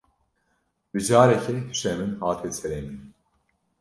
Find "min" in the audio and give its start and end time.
1.99-2.11, 2.85-2.99